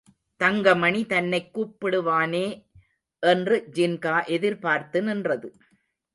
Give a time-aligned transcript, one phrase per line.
[0.37, 2.45] தங்கமணி தன்னைக் கூப்பிடுவானே
[3.23, 5.55] என்று ஜின்கா எதிர்பார்த்து நின்றது.